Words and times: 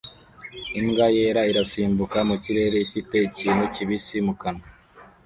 Imbwa 0.79 1.05
yera 1.15 1.41
irasimbuka 1.51 2.17
mu 2.29 2.35
kirere 2.43 2.77
ifite 2.85 3.15
ikintu 3.29 3.63
kibisi 3.73 4.17
mu 4.25 4.33
kanwa 4.41 4.65